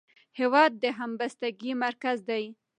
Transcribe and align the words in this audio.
هېواد 0.39 0.71
د 0.83 0.85
همبستګۍ 0.97 1.71
مرکز 1.85 2.17
دی. 2.29 2.43